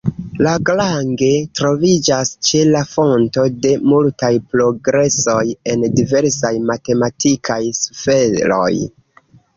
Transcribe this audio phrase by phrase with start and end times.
[0.45, 1.27] Lagrange
[1.59, 8.73] troviĝas ĉe la fonto de multaj progresoj en diversaj matematikaj sferoj.